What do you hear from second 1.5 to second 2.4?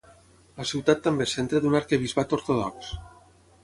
d'un arquebisbat